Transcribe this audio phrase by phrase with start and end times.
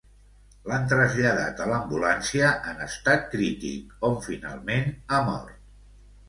[0.69, 5.63] L'han traslladat a l'ambulància en estat crític, on finalment ha mort.